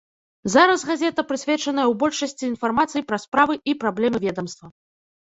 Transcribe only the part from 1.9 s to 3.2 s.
ў большасці інфармацыі